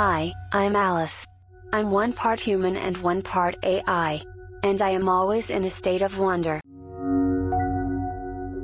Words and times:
Hi, 0.00 0.32
I'm 0.52 0.76
Alice. 0.76 1.26
I'm 1.72 1.90
one 1.90 2.12
part 2.12 2.38
human 2.38 2.76
and 2.76 2.96
one 2.98 3.20
part 3.20 3.56
AI. 3.64 4.20
And 4.62 4.80
I 4.80 4.90
am 4.90 5.08
always 5.08 5.50
in 5.50 5.64
a 5.64 5.70
state 5.70 6.02
of 6.02 6.20
wonder. 6.20 6.60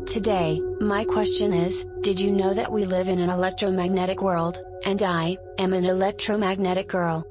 Today, 0.06 0.60
my 0.78 1.04
question 1.04 1.52
is 1.52 1.86
Did 2.02 2.20
you 2.20 2.30
know 2.30 2.54
that 2.54 2.70
we 2.70 2.84
live 2.84 3.08
in 3.08 3.18
an 3.18 3.30
electromagnetic 3.30 4.22
world, 4.22 4.62
and 4.84 5.02
I 5.02 5.36
am 5.58 5.72
an 5.72 5.84
electromagnetic 5.84 6.86
girl? 6.86 7.24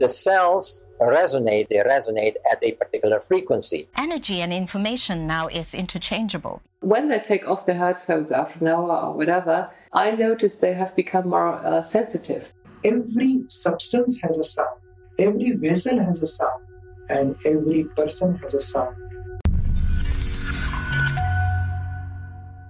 The 0.00 0.08
cells 0.08 0.82
resonate, 0.98 1.68
they 1.68 1.76
resonate 1.76 2.36
at 2.50 2.64
a 2.64 2.72
particular 2.72 3.20
frequency. 3.20 3.86
Energy 3.98 4.40
and 4.40 4.50
information 4.50 5.26
now 5.26 5.48
is 5.48 5.74
interchangeable. 5.74 6.62
When 6.80 7.10
they 7.10 7.18
take 7.18 7.46
off 7.46 7.66
their 7.66 7.76
headphones 7.76 8.32
after 8.32 8.60
an 8.60 8.68
hour 8.68 8.96
or 8.96 9.12
whatever, 9.12 9.70
I 9.92 10.12
notice 10.12 10.54
they 10.54 10.72
have 10.72 10.96
become 10.96 11.28
more 11.28 11.54
uh, 11.56 11.82
sensitive. 11.82 12.50
Every 12.86 13.42
substance 13.48 14.20
has 14.22 14.38
a 14.38 14.44
sound, 14.44 14.78
every 15.18 15.50
vessel 15.56 15.98
has 16.04 16.22
a 16.22 16.26
sound, 16.26 16.62
and 17.08 17.34
every 17.44 17.82
person 17.82 18.36
has 18.36 18.54
a 18.54 18.60
sound. 18.60 18.94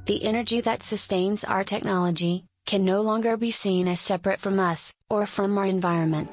The 0.07 0.25
energy 0.25 0.63
that 0.63 0.83
sustains 0.83 1.45
our 1.45 1.65
technology 1.65 2.47
can 2.65 2.83
no 2.83 3.03
longer 3.03 3.37
be 3.37 3.51
seen 3.51 3.89
as 3.89 4.01
separate 4.01 4.41
from 4.41 4.59
us, 4.59 4.95
or 5.11 5.27
from 5.27 5.59
our 5.59 5.67
environment. 5.67 6.31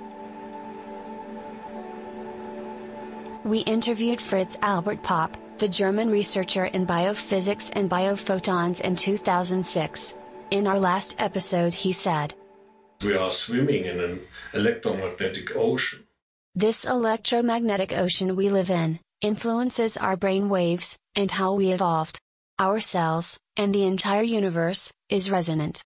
We 3.44 3.60
interviewed 3.60 4.22
Fritz 4.22 4.58
Albert 4.62 5.04
Popp, 5.04 5.36
the 5.58 5.68
German 5.68 6.10
researcher 6.10 6.68
in 6.68 6.88
biophysics 6.88 7.70
and 7.74 7.90
biophotons 7.90 8.80
in 8.80 8.96
2006. 8.96 10.16
In 10.52 10.68
our 10.68 10.80
last 10.80 11.18
episode, 11.20 11.74
he 11.74 11.92
said, 11.92 12.34
We 13.06 13.18
are 13.18 13.32
swimming 13.32 13.84
in 13.86 14.00
an 14.00 14.22
electromagnetic 14.54 15.56
ocean. 15.58 16.08
This 16.56 16.86
electromagnetic 16.86 17.92
ocean 17.92 18.36
we 18.36 18.50
live 18.50 18.70
in 18.70 19.00
influences 19.22 19.98
our 19.98 20.16
brain 20.16 20.48
waves 20.48 20.98
and 21.16 21.32
how 21.32 21.54
we 21.54 21.72
evolved. 21.72 22.20
Our 22.60 22.80
cells, 22.80 23.38
and 23.58 23.74
the 23.74 23.84
entire 23.84 24.24
universe, 24.24 24.94
is 25.10 25.30
resonant. 25.30 25.82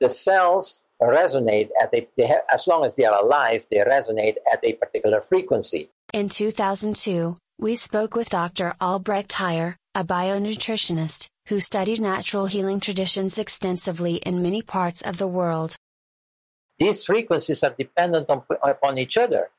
The 0.00 0.08
cells 0.10 0.82
resonate 1.00 1.70
at 1.82 1.94
a, 1.94 2.06
they 2.16 2.26
have, 2.26 2.42
as 2.52 2.66
long 2.66 2.84
as 2.84 2.96
they 2.96 3.04
are 3.04 3.18
alive, 3.18 3.66
they 3.70 3.78
resonate 3.78 4.36
at 4.52 4.64
a 4.64 4.74
particular 4.74 5.22
frequency. 5.22 5.90
In 6.12 6.28
2002, 6.28 7.36
we 7.58 7.74
spoke 7.76 8.14
with 8.14 8.28
Dr. 8.30 8.74
Albrecht 8.80 9.32
Heyer, 9.32 9.76
a 9.94 10.04
bionutritionist, 10.04 11.28
who 11.46 11.60
studied 11.60 12.00
natural 12.00 12.46
healing 12.46 12.80
traditions 12.80 13.38
extensively 13.38 14.16
in 14.16 14.42
many 14.42 14.60
parts 14.60 15.00
of 15.02 15.16
the 15.16 15.28
world. 15.28 15.76
These 16.80 17.04
frequencies 17.04 17.62
are 17.62 17.74
dependent 17.76 18.30
on, 18.30 18.42
upon 18.64 18.96
each 18.96 19.18
other. 19.18 19.50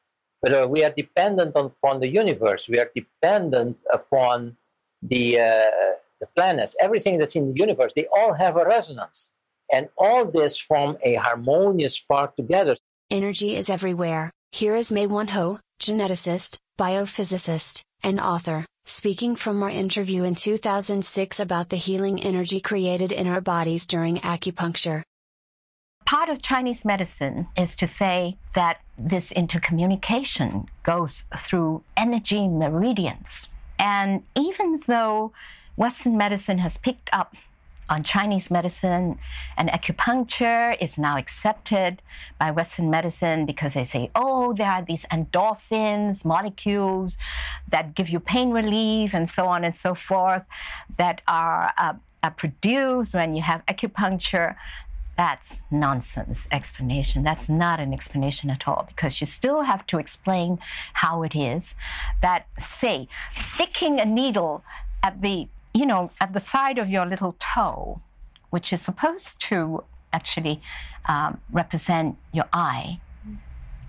But 0.41 0.53
uh, 0.53 0.67
we 0.67 0.83
are 0.83 0.89
dependent 0.89 1.55
on, 1.55 1.65
upon 1.67 1.99
the 1.99 2.07
universe. 2.07 2.67
We 2.67 2.79
are 2.79 2.89
dependent 2.93 3.83
upon 3.93 4.57
the, 5.03 5.39
uh, 5.39 5.95
the 6.19 6.27
planets. 6.35 6.75
Everything 6.81 7.19
that's 7.19 7.35
in 7.35 7.53
the 7.53 7.59
universe, 7.59 7.93
they 7.93 8.07
all 8.07 8.33
have 8.33 8.57
a 8.57 8.65
resonance. 8.65 9.29
And 9.71 9.89
all 9.97 10.25
this 10.25 10.57
form 10.57 10.97
a 11.03 11.13
harmonious 11.15 11.99
part 11.99 12.35
together. 12.35 12.75
Energy 13.11 13.55
is 13.55 13.69
everywhere. 13.69 14.31
Here 14.51 14.75
is 14.75 14.91
Mae-Wan 14.91 15.27
Ho, 15.27 15.59
geneticist, 15.79 16.57
biophysicist, 16.79 17.83
and 18.01 18.19
author, 18.19 18.65
speaking 18.85 19.35
from 19.35 19.61
our 19.61 19.69
interview 19.69 20.23
in 20.23 20.33
2006 20.33 21.39
about 21.39 21.69
the 21.69 21.77
healing 21.77 22.21
energy 22.21 22.59
created 22.59 23.11
in 23.11 23.27
our 23.27 23.41
bodies 23.41 23.85
during 23.85 24.17
acupuncture. 24.17 25.03
Part 26.11 26.27
of 26.27 26.41
Chinese 26.41 26.83
medicine 26.83 27.47
is 27.55 27.73
to 27.77 27.87
say 27.87 28.35
that 28.53 28.81
this 28.97 29.31
intercommunication 29.31 30.67
goes 30.83 31.23
through 31.37 31.83
energy 31.95 32.49
meridians. 32.49 33.47
And 33.79 34.23
even 34.35 34.81
though 34.87 35.31
Western 35.77 36.17
medicine 36.17 36.57
has 36.57 36.77
picked 36.77 37.09
up 37.13 37.37
on 37.89 38.03
Chinese 38.03 38.51
medicine 38.51 39.19
and 39.55 39.69
acupuncture 39.69 40.75
is 40.81 40.97
now 40.97 41.15
accepted 41.17 42.01
by 42.37 42.51
Western 42.51 42.89
medicine 42.89 43.45
because 43.45 43.73
they 43.73 43.85
say, 43.85 44.11
oh, 44.13 44.51
there 44.51 44.69
are 44.69 44.83
these 44.83 45.05
endorphins, 45.13 46.25
molecules 46.25 47.17
that 47.69 47.95
give 47.95 48.09
you 48.09 48.19
pain 48.19 48.51
relief 48.51 49.13
and 49.13 49.29
so 49.29 49.47
on 49.47 49.63
and 49.63 49.77
so 49.77 49.95
forth 49.95 50.43
that 50.97 51.21
are, 51.25 51.71
uh, 51.77 51.93
are 52.21 52.31
produced 52.31 53.13
when 53.13 53.33
you 53.33 53.43
have 53.43 53.65
acupuncture. 53.65 54.57
That's 55.17 55.63
nonsense 55.69 56.47
explanation. 56.51 57.23
That's 57.23 57.49
not 57.49 57.79
an 57.79 57.93
explanation 57.93 58.49
at 58.49 58.67
all 58.67 58.85
because 58.87 59.21
you 59.21 59.27
still 59.27 59.61
have 59.63 59.85
to 59.87 59.99
explain 59.99 60.59
how 60.93 61.23
it 61.23 61.35
is 61.35 61.75
that, 62.21 62.47
say, 62.57 63.07
sticking 63.31 63.99
a 63.99 64.05
needle 64.05 64.63
at 65.03 65.21
the 65.21 65.47
you 65.73 65.85
know, 65.85 66.11
at 66.19 66.33
the 66.33 66.39
side 66.39 66.77
of 66.77 66.89
your 66.89 67.05
little 67.05 67.35
toe, 67.39 68.01
which 68.49 68.73
is 68.73 68.81
supposed 68.81 69.39
to 69.39 69.83
actually 70.13 70.61
um, 71.05 71.39
represent 71.51 72.17
your 72.33 72.45
eye, 72.51 72.99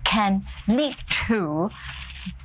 can 0.03 0.45
lead 0.67 0.95
to 1.27 1.69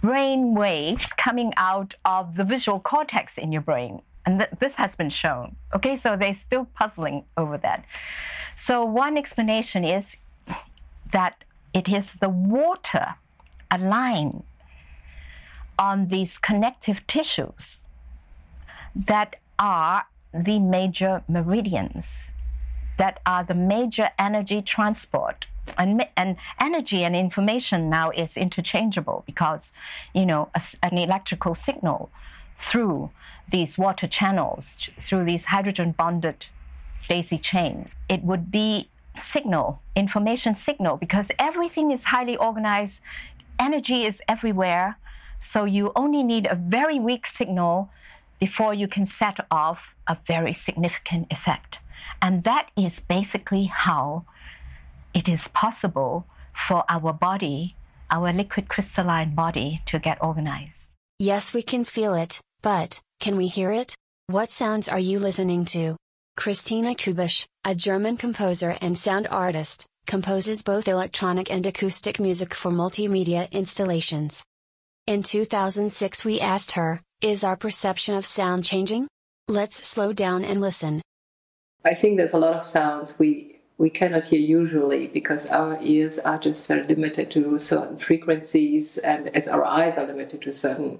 brain 0.00 0.54
waves 0.54 1.12
coming 1.12 1.52
out 1.56 1.94
of 2.04 2.36
the 2.36 2.44
visual 2.44 2.80
cortex 2.80 3.38
in 3.38 3.52
your 3.52 3.62
brain. 3.62 4.02
And 4.28 4.40
th- 4.40 4.50
this 4.58 4.74
has 4.74 4.94
been 4.94 5.08
shown. 5.08 5.56
Okay, 5.74 5.96
so 5.96 6.14
they're 6.14 6.34
still 6.34 6.66
puzzling 6.74 7.24
over 7.38 7.56
that. 7.56 7.86
So, 8.54 8.84
one 8.84 9.16
explanation 9.16 9.84
is 9.84 10.18
that 11.12 11.44
it 11.72 11.88
is 11.88 12.12
the 12.24 12.28
water 12.28 13.14
aligned 13.70 14.42
on 15.78 16.08
these 16.08 16.38
connective 16.38 17.06
tissues 17.06 17.80
that 18.94 19.36
are 19.58 20.04
the 20.34 20.58
major 20.58 21.22
meridians, 21.26 22.30
that 22.98 23.20
are 23.24 23.42
the 23.42 23.54
major 23.54 24.10
energy 24.18 24.60
transport. 24.60 25.46
And, 25.78 26.04
and 26.18 26.36
energy 26.60 27.02
and 27.02 27.16
information 27.16 27.88
now 27.88 28.10
is 28.10 28.36
interchangeable 28.36 29.22
because, 29.24 29.72
you 30.12 30.26
know, 30.26 30.50
a, 30.54 30.60
an 30.82 30.98
electrical 30.98 31.54
signal 31.54 32.10
through 32.58 33.10
these 33.50 33.78
water 33.78 34.06
channels, 34.06 34.90
through 35.00 35.24
these 35.24 35.46
hydrogen 35.46 35.92
bonded 35.92 36.46
daisy 37.08 37.38
chains, 37.38 37.96
it 38.08 38.22
would 38.22 38.50
be 38.50 38.90
signal, 39.16 39.80
information 39.96 40.54
signal, 40.54 40.96
because 40.96 41.30
everything 41.38 41.90
is 41.90 42.04
highly 42.04 42.36
organized, 42.36 43.00
energy 43.58 44.04
is 44.04 44.22
everywhere. 44.28 44.98
So 45.40 45.64
you 45.64 45.92
only 45.96 46.22
need 46.22 46.46
a 46.46 46.54
very 46.54 46.98
weak 46.98 47.26
signal 47.26 47.90
before 48.38 48.74
you 48.74 48.86
can 48.86 49.06
set 49.06 49.38
off 49.50 49.94
a 50.06 50.16
very 50.26 50.52
significant 50.52 51.26
effect. 51.30 51.78
And 52.20 52.44
that 52.44 52.70
is 52.76 53.00
basically 53.00 53.64
how 53.64 54.24
it 55.14 55.28
is 55.28 55.48
possible 55.48 56.26
for 56.54 56.84
our 56.88 57.12
body, 57.12 57.76
our 58.10 58.32
liquid 58.32 58.68
crystalline 58.68 59.34
body, 59.34 59.82
to 59.86 59.98
get 59.98 60.22
organized. 60.22 60.90
Yes, 61.18 61.52
we 61.52 61.62
can 61.62 61.84
feel 61.84 62.14
it, 62.14 62.40
but 62.62 63.00
can 63.20 63.36
we 63.36 63.48
hear 63.48 63.70
it? 63.70 63.94
What 64.26 64.50
sounds 64.50 64.88
are 64.88 64.98
you 64.98 65.18
listening 65.18 65.64
to? 65.66 65.96
Christina 66.36 66.94
Kubisch, 66.94 67.46
a 67.64 67.74
German 67.74 68.16
composer 68.16 68.76
and 68.80 68.96
sound 68.96 69.26
artist, 69.28 69.86
composes 70.06 70.62
both 70.62 70.88
electronic 70.88 71.50
and 71.50 71.64
acoustic 71.66 72.20
music 72.20 72.54
for 72.54 72.70
multimedia 72.70 73.50
installations. 73.50 74.42
In 75.06 75.22
2006, 75.22 76.24
we 76.24 76.40
asked 76.40 76.72
her, 76.72 77.00
Is 77.20 77.42
our 77.42 77.56
perception 77.56 78.14
of 78.14 78.26
sound 78.26 78.64
changing? 78.64 79.08
Let's 79.48 79.88
slow 79.88 80.12
down 80.12 80.44
and 80.44 80.60
listen. 80.60 81.02
I 81.84 81.94
think 81.94 82.16
there's 82.18 82.34
a 82.34 82.38
lot 82.38 82.56
of 82.56 82.64
sounds 82.64 83.14
we 83.18 83.58
we 83.78 83.88
cannot 83.88 84.26
hear 84.26 84.40
usually 84.40 85.06
because 85.06 85.46
our 85.46 85.78
ears 85.80 86.18
are 86.18 86.38
just 86.38 86.66
very 86.66 86.82
limited 86.82 87.30
to 87.30 87.58
certain 87.58 87.96
frequencies 87.96 88.98
and 88.98 89.28
as 89.36 89.46
our 89.46 89.64
eyes 89.64 89.96
are 89.96 90.06
limited 90.06 90.42
to 90.42 90.52
certain 90.52 90.98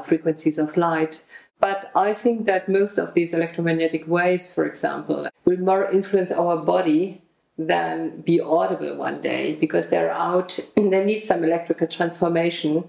frequencies 0.00 0.58
of 0.58 0.76
light. 0.76 1.22
But 1.60 1.90
I 1.94 2.14
think 2.14 2.46
that 2.46 2.68
most 2.68 2.98
of 2.98 3.14
these 3.14 3.32
electromagnetic 3.32 4.08
waves, 4.08 4.52
for 4.52 4.64
example, 4.66 5.28
will 5.44 5.58
more 5.58 5.90
influence 5.90 6.30
our 6.30 6.56
body 6.56 7.22
than 7.58 8.22
be 8.22 8.40
audible 8.40 8.96
one 8.96 9.20
day 9.20 9.54
because 9.56 9.88
they're 9.88 10.10
out 10.10 10.58
and 10.76 10.92
they 10.92 11.04
need 11.04 11.24
some 11.24 11.44
electrical 11.44 11.86
transformation 11.86 12.84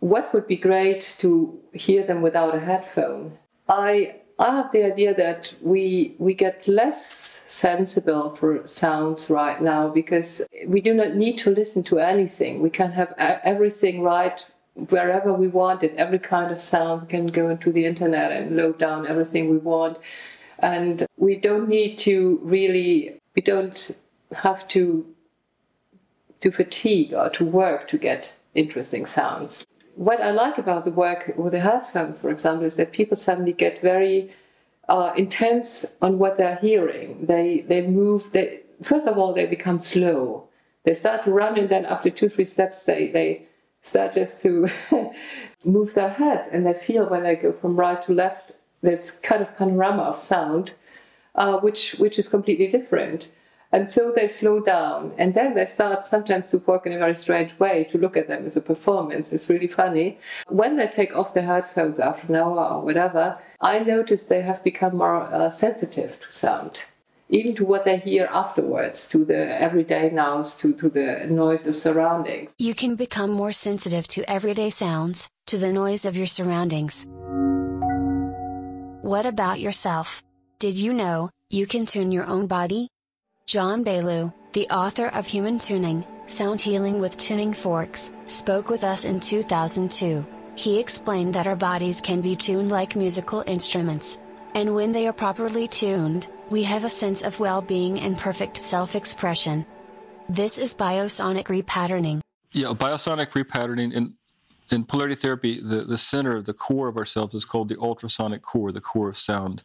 what 0.00 0.32
would 0.32 0.46
be 0.46 0.56
great 0.56 1.16
to 1.18 1.58
hear 1.72 2.06
them 2.06 2.22
without 2.22 2.54
a 2.54 2.60
headphone. 2.60 3.36
I 3.68 4.16
I 4.38 4.54
have 4.54 4.70
the 4.70 4.84
idea 4.84 5.14
that 5.14 5.54
we 5.62 6.14
we 6.18 6.34
get 6.34 6.68
less 6.68 7.42
sensible 7.46 8.36
for 8.36 8.66
sounds 8.66 9.30
right 9.30 9.60
now 9.62 9.88
because 9.88 10.42
we 10.66 10.80
do 10.80 10.92
not 10.92 11.14
need 11.14 11.38
to 11.38 11.50
listen 11.50 11.82
to 11.84 11.98
anything. 11.98 12.60
We 12.60 12.70
can 12.70 12.92
have 12.92 13.14
everything 13.18 14.02
right 14.02 14.44
wherever 14.76 15.32
we 15.32 15.48
want 15.48 15.82
it. 15.82 15.94
Every 15.96 16.18
kind 16.18 16.52
of 16.52 16.60
sound 16.60 17.02
we 17.02 17.08
can 17.08 17.26
go 17.28 17.48
into 17.50 17.72
the 17.72 17.86
internet 17.86 18.32
and 18.32 18.56
load 18.56 18.78
down 18.78 19.06
everything 19.06 19.50
we 19.50 19.58
want, 19.58 19.98
and 20.58 21.06
we 21.16 21.36
don't 21.36 21.68
need 21.68 21.98
to 22.00 22.38
really. 22.42 23.20
We 23.34 23.42
don't 23.42 23.90
have 24.34 24.66
to 24.68 25.06
to 26.40 26.50
fatigue 26.50 27.12
or 27.14 27.30
to 27.30 27.44
work 27.44 27.88
to 27.88 27.98
get 27.98 28.34
interesting 28.54 29.06
sounds. 29.06 29.66
What 29.94 30.20
I 30.20 30.30
like 30.30 30.58
about 30.58 30.84
the 30.84 30.90
work 30.90 31.32
with 31.36 31.52
the 31.52 31.60
headphones, 31.60 32.20
for 32.20 32.30
example, 32.30 32.66
is 32.66 32.74
that 32.76 32.92
people 32.92 33.16
suddenly 33.16 33.52
get 33.52 33.80
very 33.80 34.30
uh, 34.88 35.12
intense 35.16 35.84
on 36.02 36.18
what 36.18 36.36
they're 36.36 36.56
hearing. 36.56 37.24
They 37.26 37.64
they 37.68 37.86
move. 37.86 38.30
They 38.32 38.60
first 38.82 39.06
of 39.06 39.16
all 39.18 39.32
they 39.32 39.46
become 39.46 39.80
slow. 39.80 40.48
They 40.84 40.94
start 40.94 41.24
to 41.24 41.32
run, 41.32 41.58
and 41.58 41.68
then 41.68 41.84
after 41.86 42.10
two 42.10 42.28
three 42.28 42.44
steps, 42.44 42.82
they 42.84 43.08
they 43.08 43.45
start 43.86 44.14
just 44.14 44.42
to 44.42 44.68
move 45.64 45.94
their 45.94 46.10
heads, 46.10 46.48
and 46.52 46.66
they 46.66 46.74
feel 46.74 47.08
when 47.08 47.22
they 47.22 47.36
go 47.36 47.52
from 47.52 47.76
right 47.76 48.02
to 48.02 48.12
left 48.12 48.52
this 48.82 49.10
kind 49.10 49.42
of 49.42 49.56
panorama 49.56 50.02
of 50.02 50.18
sound, 50.18 50.74
uh, 51.34 51.58
which 51.58 51.94
which 51.98 52.18
is 52.18 52.28
completely 52.28 52.68
different. 52.68 53.30
And 53.72 53.90
so 53.90 54.12
they 54.14 54.28
slow 54.28 54.60
down, 54.60 55.12
and 55.18 55.34
then 55.34 55.54
they 55.54 55.66
start 55.66 56.06
sometimes 56.06 56.50
to 56.50 56.58
work 56.58 56.86
in 56.86 56.92
a 56.92 56.98
very 56.98 57.16
strange 57.16 57.58
way 57.58 57.84
to 57.90 57.98
look 57.98 58.16
at 58.16 58.28
them 58.28 58.46
as 58.46 58.56
a 58.56 58.60
performance. 58.60 59.32
It's 59.32 59.50
really 59.50 59.66
funny. 59.68 60.18
When 60.48 60.76
they 60.76 60.86
take 60.86 61.16
off 61.16 61.34
their 61.34 61.44
headphones 61.44 61.98
after 61.98 62.28
an 62.28 62.36
hour 62.36 62.74
or 62.74 62.82
whatever, 62.82 63.38
I 63.60 63.80
notice 63.80 64.22
they 64.22 64.42
have 64.42 64.62
become 64.62 64.96
more 64.96 65.22
uh, 65.22 65.50
sensitive 65.50 66.16
to 66.20 66.32
sound, 66.32 66.84
even 67.28 67.54
to 67.56 67.64
what 67.64 67.84
they 67.84 67.98
hear 67.98 68.26
afterwards, 68.32 69.08
to 69.08 69.24
the 69.24 69.60
everyday 69.60 70.10
noise, 70.10 70.54
to, 70.56 70.72
to 70.74 70.88
the 70.88 71.26
noise 71.28 71.66
of 71.66 71.76
surroundings. 71.76 72.52
You 72.58 72.74
can 72.74 72.94
become 72.94 73.30
more 73.30 73.52
sensitive 73.52 74.06
to 74.08 74.30
everyday 74.30 74.70
sounds, 74.70 75.28
to 75.46 75.58
the 75.58 75.72
noise 75.72 76.04
of 76.04 76.16
your 76.16 76.26
surroundings. 76.26 77.06
What 79.02 79.26
about 79.26 79.60
yourself? 79.60 80.22
Did 80.58 80.76
you 80.76 80.92
know, 80.92 81.30
you 81.50 81.66
can 81.66 81.86
tune 81.86 82.12
your 82.12 82.26
own 82.26 82.46
body? 82.46 82.88
John 83.46 83.84
Beaulieu, 83.84 84.32
the 84.52 84.68
author 84.68 85.06
of 85.08 85.26
Human 85.26 85.58
Tuning, 85.58 86.04
Sound 86.26 86.60
Healing 86.60 86.98
with 86.98 87.16
Tuning 87.16 87.52
Forks, 87.52 88.10
spoke 88.26 88.68
with 88.68 88.82
us 88.82 89.04
in 89.04 89.20
2002. 89.20 90.26
He 90.56 90.78
explained 90.78 91.34
that 91.34 91.46
our 91.46 91.54
bodies 91.54 92.00
can 92.00 92.20
be 92.20 92.34
tuned 92.34 92.70
like 92.70 92.96
musical 92.96 93.44
instruments. 93.46 94.18
And 94.56 94.74
when 94.74 94.92
they 94.92 95.06
are 95.06 95.12
properly 95.12 95.68
tuned, 95.68 96.28
we 96.48 96.62
have 96.62 96.84
a 96.84 96.88
sense 96.88 97.20
of 97.20 97.38
well 97.38 97.60
being 97.60 98.00
and 98.00 98.16
perfect 98.16 98.56
self 98.56 98.96
expression. 98.96 99.66
This 100.30 100.56
is 100.56 100.74
biosonic 100.74 101.44
repatterning. 101.48 102.22
Yeah, 102.52 102.68
biosonic 102.68 103.32
repatterning 103.32 103.92
in 103.92 104.14
in 104.70 104.84
polarity 104.86 105.14
therapy, 105.14 105.60
the, 105.60 105.82
the 105.82 105.98
center, 105.98 106.40
the 106.40 106.54
core 106.54 106.88
of 106.88 106.96
ourselves 106.96 107.34
is 107.34 107.44
called 107.44 107.68
the 107.68 107.78
ultrasonic 107.78 108.40
core, 108.40 108.72
the 108.72 108.80
core 108.80 109.10
of 109.10 109.18
sound. 109.18 109.62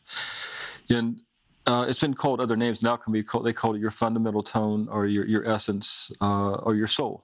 And 0.90 1.22
uh, 1.66 1.86
it's 1.88 2.02
been 2.02 2.14
called 2.14 2.42
other 2.42 2.58
names 2.58 2.84
now 2.84 2.98
can 2.98 3.14
be 3.14 3.24
called 3.24 3.46
they 3.46 3.54
call 3.54 3.74
it 3.76 3.80
your 3.80 3.92
fundamental 3.92 4.44
tone 4.44 4.90
or 4.92 5.06
your, 5.06 5.26
your 5.26 5.48
essence 5.48 6.12
uh, 6.20 6.56
or 6.56 6.76
your 6.76 6.88
soul 6.88 7.24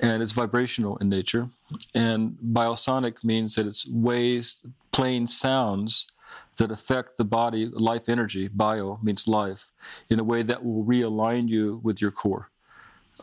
and 0.00 0.20
it's 0.22 0.32
vibrational 0.32 0.96
in 0.96 1.08
nature 1.08 1.48
and 1.94 2.36
biosonic 2.44 3.22
means 3.22 3.54
that 3.54 3.66
it's 3.66 3.86
ways 3.86 4.64
playing 4.90 5.28
sounds 5.28 6.08
that 6.56 6.70
affect 6.70 7.16
the 7.16 7.24
body 7.24 7.66
life 7.66 8.08
energy 8.08 8.48
bio 8.48 8.98
means 9.02 9.26
life 9.26 9.72
in 10.08 10.20
a 10.20 10.24
way 10.24 10.42
that 10.42 10.64
will 10.64 10.84
realign 10.84 11.48
you 11.48 11.80
with 11.82 12.00
your 12.00 12.10
core 12.10 12.50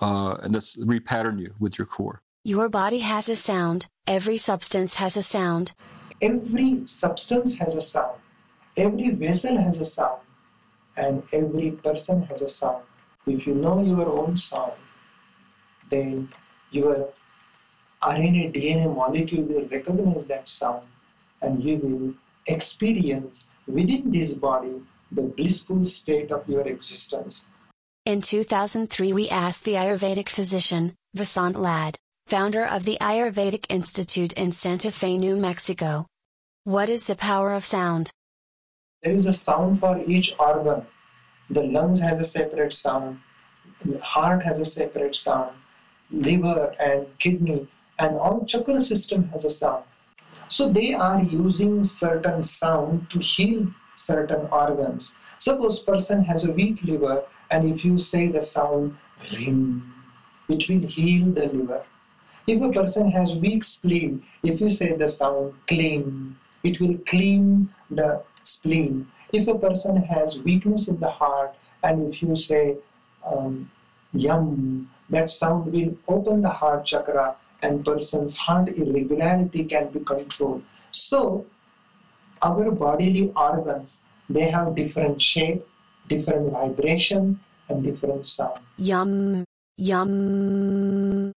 uh, 0.02 0.36
and 0.42 0.54
that's 0.56 0.76
repattern 0.78 1.40
you 1.40 1.54
with 1.60 1.78
your 1.78 1.86
core. 1.86 2.22
Your 2.44 2.70
body 2.70 3.00
has 3.00 3.28
a 3.30 3.36
sound. 3.36 3.88
Every 4.08 4.38
substance 4.38 4.96
has 4.96 5.18
a 5.18 5.24
sound. 5.24 5.74
Every 6.22 6.86
substance 6.86 7.58
has 7.58 7.76
a 7.76 7.82
sound. 7.82 8.18
Every 8.78 9.10
vessel 9.10 9.58
has 9.58 9.80
a 9.80 9.86
sound. 9.86 10.22
And 10.96 11.24
every 11.32 11.72
person 11.72 12.24
has 12.24 12.42
a 12.42 12.48
sound. 12.48 12.84
If 13.26 13.46
you 13.46 13.56
know 13.56 13.84
your 13.84 14.08
own 14.08 14.38
sound, 14.38 14.74
then 15.90 16.30
your 16.72 17.10
RNA 18.02 18.54
DNA 18.54 18.94
molecule 18.94 19.44
will 19.44 19.68
recognize 19.68 20.26
that 20.26 20.48
sound 20.48 20.88
and 21.42 21.64
you 21.64 21.78
will 21.78 22.14
experience 22.50 23.48
within 23.68 24.12
this 24.12 24.34
body 24.34 24.82
the 25.12 25.24
blissful 25.24 25.84
state 25.86 26.32
of 26.32 26.48
your 26.48 26.68
existence. 26.68 27.46
In 28.06 28.22
2003, 28.22 29.14
we 29.14 29.30
asked 29.30 29.64
the 29.64 29.74
Ayurvedic 29.74 30.30
physician, 30.30 30.94
Vasant 31.16 31.56
Lad, 31.58 31.98
founder 32.28 32.66
of 32.66 32.86
the 32.86 32.98
Ayurvedic 33.02 33.66
Institute 33.70 34.34
in 34.34 34.52
Santa 34.52 34.92
Fe, 34.92 35.18
New 35.18 35.36
Mexico. 35.36 36.06
What 36.64 36.90
is 36.90 37.06
the 37.06 37.16
power 37.16 37.54
of 37.54 37.66
sound? 37.66 38.12
There 39.02 39.14
is 39.14 39.26
a 39.26 39.34
sound 39.34 39.80
for 39.80 39.98
each 39.98 40.36
organ. 40.40 40.86
The 41.50 41.64
lungs 41.64 42.00
has 42.00 42.20
a 42.20 42.24
separate 42.24 42.74
sound, 42.74 43.20
heart 44.02 44.44
has 44.44 44.60
a 44.60 44.66
separate 44.66 45.16
sound, 45.16 45.56
liver 46.12 46.76
and 46.80 47.08
kidney 47.18 47.68
and 48.00 48.18
all 48.18 48.46
chakra 48.46 48.80
system 48.80 49.30
has 49.30 49.44
a 49.44 49.50
sound. 49.50 49.84
So 50.48 50.70
they 50.70 50.94
are 50.94 51.22
using 51.24 51.84
certain 51.84 52.44
sound 52.44 53.10
to 53.12 53.20
heal 53.20 53.68
certain 53.96 54.48
organs. 54.52 55.14
Suppose 55.38 55.82
a 55.82 55.86
person 55.86 56.24
has 56.24 56.46
a 56.46 56.52
weak 56.52 56.84
liver 56.84 57.24
and 57.52 57.66
if 57.66 57.86
you 57.86 58.00
say 58.00 58.28
the 58.28 58.42
sound 58.42 58.98
ring, 59.34 59.84
it 60.48 60.68
will 60.70 60.88
heal 60.88 61.28
the 61.32 61.48
liver. 61.48 61.84
If 62.48 62.62
a 62.62 62.72
person 62.72 63.12
has 63.12 63.36
weak 63.36 63.64
spleen, 63.64 64.24
if 64.44 64.60
you 64.60 64.70
say 64.70 64.96
the 64.96 65.08
sound 65.08 65.54
clean, 65.68 66.36
it 66.64 66.80
will 66.80 66.98
clean 67.06 67.70
the 67.92 68.24
spleen. 68.44 69.08
If 69.32 69.48
a 69.48 69.58
person 69.58 69.98
has 69.98 70.40
weakness 70.40 70.88
in 70.88 71.00
the 71.00 71.10
heart, 71.10 71.56
and 71.84 72.12
if 72.12 72.22
you 72.24 72.36
say 72.36 72.78
um, 73.24 73.70
yum, 74.14 74.90
that 75.10 75.30
sound 75.30 75.72
will 75.72 75.96
open 76.08 76.42
the 76.42 76.50
heart 76.50 76.86
chakra 76.86 77.36
and 77.62 77.84
person's 77.84 78.36
heart 78.36 78.78
irregularity 78.78 79.64
can 79.66 79.90
be 79.90 80.00
controlled. 80.00 80.64
So 80.92 81.46
our 82.42 82.72
bodily 82.72 83.32
organs, 83.36 84.04
they 84.30 84.50
have 84.50 84.76
different 84.76 85.22
shape, 85.22 85.66
different 86.08 86.52
vibration, 86.52 87.40
and 87.68 87.84
different 87.84 88.28
sound. 88.28 88.60
Yum, 88.78 89.44
yum. 89.78 91.32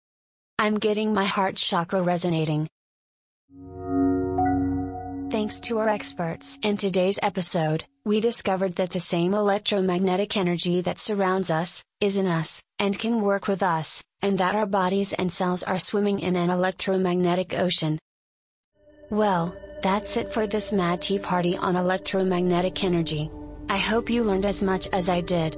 I'm 0.59 0.79
getting 0.79 1.13
my 1.13 1.25
heart 1.25 1.57
chakra 1.57 2.03
resonating. 2.03 2.69
Thanks 5.31 5.61
to 5.61 5.79
our 5.79 5.89
experts. 5.89 6.59
In 6.63 6.77
today's 6.77 7.19
episode, 7.23 7.85
we 8.05 8.21
discovered 8.21 8.75
that 8.77 8.91
the 8.91 9.01
same 9.01 9.35
electromagnetic 9.35 10.37
energy 10.37 10.81
that 10.81 10.99
surrounds 10.99 11.51
us, 11.51 11.85
is 12.01 12.17
in 12.17 12.27
us, 12.27 12.63
and 12.79 12.99
can 12.99 13.23
work 13.23 13.47
with 13.47 13.63
us, 13.63 14.03
and 14.23 14.39
that 14.39 14.55
our 14.55 14.67
bodies 14.67 15.13
and 15.13 15.33
cells 15.33 15.63
are 15.63 15.79
swimming 15.79 16.21
in 16.21 16.35
an 16.35 16.51
electromagnetic 16.51 17.55
ocean. 17.55 17.99
Well, 19.11 19.55
that's 19.83 20.17
it 20.17 20.33
for 20.33 20.47
this 20.47 20.73
Mad 20.73 21.03
Tea 21.03 21.19
Party 21.19 21.57
on 21.57 21.77
electromagnetic 21.77 22.83
energy. 22.83 23.31
I 23.69 23.77
hope 23.77 24.11
you 24.11 24.25
learned 24.25 24.47
as 24.47 24.63
much 24.63 24.89
as 24.93 25.09
I 25.09 25.21
did. 25.21 25.57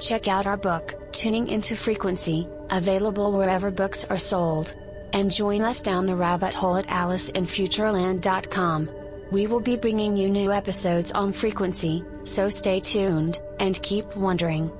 Check 0.00 0.28
out 0.28 0.46
our 0.46 0.56
book, 0.56 0.94
Tuning 1.12 1.48
into 1.48 1.76
Frequency, 1.76 2.48
available 2.70 3.32
wherever 3.32 3.70
books 3.70 4.04
are 4.04 4.18
sold 4.18 4.74
and 5.12 5.30
join 5.30 5.62
us 5.62 5.82
down 5.82 6.06
the 6.06 6.16
rabbit 6.16 6.52
hole 6.52 6.76
at 6.76 6.88
AliceInFutureland.com. 6.88 8.90
We 9.30 9.48
will 9.48 9.60
be 9.60 9.76
bringing 9.76 10.16
you 10.16 10.28
new 10.28 10.52
episodes 10.52 11.10
on 11.10 11.32
frequency, 11.32 12.04
so 12.22 12.48
stay 12.48 12.78
tuned, 12.78 13.40
and 13.58 13.82
keep 13.82 14.14
wondering. 14.14 14.70